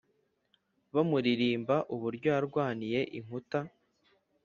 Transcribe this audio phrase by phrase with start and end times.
[0.93, 3.59] bamuririmba uburyo yarwaniye inkuta